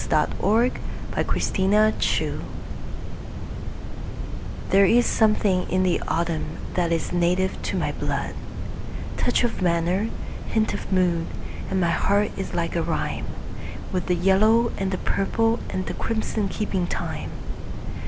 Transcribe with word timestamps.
Bliss 0.09 0.33
Carman 0.33 0.81
A 1.15 1.23
Vagabond 1.23 2.01
Song 2.03 2.41
THERE 4.71 4.85
is 4.85 5.05
something 5.05 5.69
in 5.69 5.83
the 5.83 6.01
autumn 6.07 6.57
that 6.73 6.91
is 6.91 7.11
native 7.13 7.61
to 7.61 7.77
my 7.77 7.91
blood—Touch 7.91 9.43
of 9.43 9.61
manner, 9.61 10.09
hint 10.47 10.73
of 10.73 10.91
mood; 10.91 11.27
And 11.69 11.79
my 11.79 11.91
heart 11.91 12.31
is 12.35 12.55
like 12.55 12.75
a 12.75 12.81
rhyme, 12.81 13.27
With 13.91 14.07
the 14.07 14.15
yellow 14.15 14.71
and 14.75 14.89
the 14.89 14.97
purple 14.97 15.59
and 15.69 15.85
the 15.85 15.93
crimson 15.93 16.47
keeping 16.49 16.87
time. 16.87 17.29